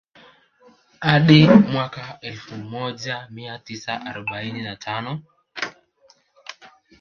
Hadi 1.01 1.47
mwaka 1.47 2.17
Elfu 2.21 2.55
moja 2.55 3.27
mia 3.31 3.59
tisa 3.59 4.01
arobaini 4.01 4.61
na 4.61 4.75
tano 4.75 5.19